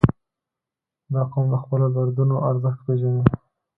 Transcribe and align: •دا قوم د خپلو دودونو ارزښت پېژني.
•دا 1.13 1.21
قوم 1.31 1.45
د 1.51 1.55
خپلو 1.63 1.85
دودونو 1.95 2.35
ارزښت 2.49 2.79
پېژني. 2.85 3.23